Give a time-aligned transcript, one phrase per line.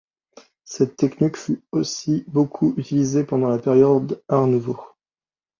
[0.63, 4.81] Cette technique fut aussi beaucoup utilisée pendant la période Art nouveau.